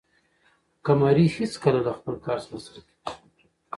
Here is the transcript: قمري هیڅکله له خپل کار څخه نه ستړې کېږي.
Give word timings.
قمري 0.85 1.25
هیڅکله 1.35 1.79
له 1.85 1.91
خپل 1.97 2.15
کار 2.25 2.37
څخه 2.43 2.49
نه 2.53 2.59
ستړې 2.63 2.81
کېږي. 2.87 3.45